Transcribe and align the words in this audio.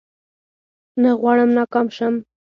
نه 1.01 1.09
غواړم 1.19 1.49
ناکام 1.57 1.87
شم 1.95 2.15